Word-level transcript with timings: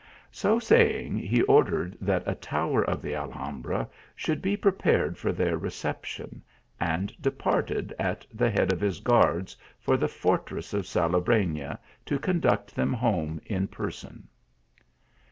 "So 0.31 0.57
saying, 0.57 1.19
he 1.19 1.43
ordered 1.43 1.95
that 2.01 2.23
a 2.25 2.33
tower 2.33 2.81
of 2.83 3.03
the 3.03 3.13
Alham 3.13 3.61
bra 3.61 3.85
should 4.15 4.41
be 4.41 4.57
prepared 4.57 5.15
for 5.15 5.31
their 5.31 5.59
reception, 5.59 6.41
and 6.79 7.13
de 7.21 7.29
parted 7.29 7.93
at 7.99 8.25
the 8.33 8.49
head 8.49 8.73
of 8.73 8.81
his 8.81 8.99
guards 8.99 9.55
for 9.79 9.97
the 9.97 10.07
fortress 10.07 10.73
of 10.73 10.87
Salobreiia, 10.87 11.77
to 12.07 12.17
conduct 12.17 12.75
them 12.75 12.93
home 12.93 13.39
in 13.45 13.67
person. 13.67 14.27